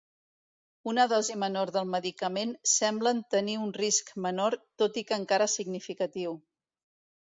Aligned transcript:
Una 0.91 1.03
dosi 1.11 1.35
menor 1.43 1.73
del 1.75 1.91
medicament 1.97 2.55
semblen 2.73 3.23
tenir 3.37 3.61
un 3.69 3.77
risc 3.81 4.13
menor 4.29 4.61
tot 4.85 5.03
i 5.05 5.09
que 5.09 5.21
encara 5.23 5.55
significatiu. 5.61 6.39